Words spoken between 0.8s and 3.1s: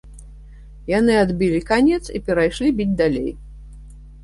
Яны адбілі канец і перайшлі біць